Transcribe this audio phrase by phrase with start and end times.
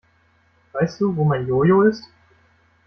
[0.73, 2.03] Weißt du, wo mein Jo-Jo ist?